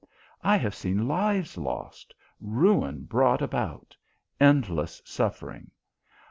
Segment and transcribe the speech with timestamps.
[0.41, 3.95] I have seen lives lost, ruin brought about,
[4.39, 5.69] endless suffering.